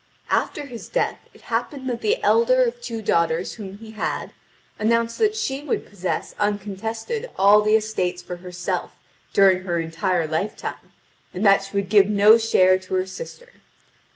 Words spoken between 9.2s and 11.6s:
during her entire lifetime, and